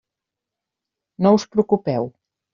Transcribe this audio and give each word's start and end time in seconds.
No 1.27 1.35
us 1.41 1.45
preocupeu. 1.53 2.11